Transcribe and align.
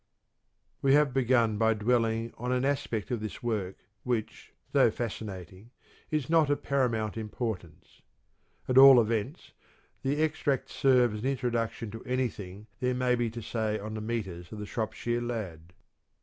We 0.81 0.95
have 0.95 1.13
begun 1.13 1.59
by 1.59 1.75
dwelling 1.75 2.33
on 2.35 2.51
an 2.51 2.65
aspect 2.65 3.11
of 3.11 3.19
this 3.19 3.43
work 3.43 3.75
which, 4.01 4.51
though 4.71 4.89
fascinating, 4.89 5.69
is 6.09 6.27
not 6.27 6.49
of 6.49 6.63
paramount 6.63 7.17
importance. 7.17 8.01
At 8.67 8.79
all 8.79 8.99
events, 8.99 9.51
the 10.01 10.23
extracts 10.23 10.73
serve 10.73 11.13
as 11.13 11.19
an 11.21 11.27
introduction 11.27 11.91
to 11.91 12.03
anything 12.03 12.65
there 12.79 12.95
may 12.95 13.13
be 13.13 13.29
to 13.29 13.43
say 13.43 13.77
on 13.77 13.93
the 13.93 14.01
metres 14.01 14.51
of 14.51 14.57
the 14.57 14.65
"Shropshire 14.65 15.21
Lad." 15.21 15.71